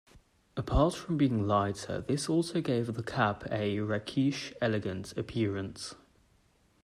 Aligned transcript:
Apart 0.57 0.95
from 0.95 1.15
being 1.15 1.45
lighter, 1.45 2.01
this 2.01 2.27
also 2.27 2.59
gave 2.59 2.91
the 2.91 3.03
cap 3.03 3.43
a 3.51 3.79
rakish, 3.81 4.51
elegant 4.59 5.15
appearance. 5.15 5.93